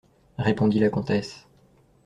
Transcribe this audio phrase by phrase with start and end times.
[0.39, 1.45] Répondit la comtesse.